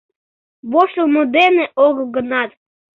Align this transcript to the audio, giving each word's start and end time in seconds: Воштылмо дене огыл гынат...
Воштылмо 0.71 1.21
дене 1.35 1.65
огыл 1.85 2.05
гынат... 2.15 2.49